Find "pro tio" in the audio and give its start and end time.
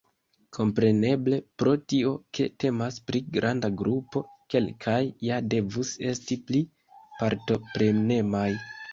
1.63-2.13